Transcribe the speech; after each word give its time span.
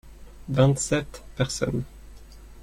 vingt 0.47 0.79
sept 0.79 1.21
personnes. 1.35 1.85